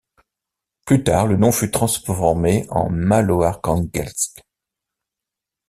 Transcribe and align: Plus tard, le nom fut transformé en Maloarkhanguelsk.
Plus 0.87 1.03
tard, 1.03 1.27
le 1.27 1.37
nom 1.37 1.51
fut 1.51 1.69
transformé 1.69 2.65
en 2.71 2.89
Maloarkhanguelsk. 2.89 4.41